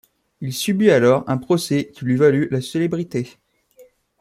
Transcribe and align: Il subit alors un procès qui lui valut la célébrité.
Il 0.39 0.51
subit 0.51 0.89
alors 0.89 1.23
un 1.29 1.37
procès 1.37 1.91
qui 1.93 2.05
lui 2.05 2.15
valut 2.15 2.47
la 2.49 2.59
célébrité. 2.59 3.37